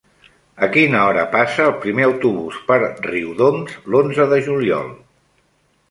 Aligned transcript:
A 0.67 0.69
quina 0.75 1.01
hora 1.09 1.25
passa 1.35 1.61
el 1.67 1.75
primer 1.85 2.07
autobús 2.07 2.59
per 2.71 2.79
Riudoms 2.89 3.79
l'onze 3.93 4.29
de 4.35 4.45
juliol? 4.49 4.93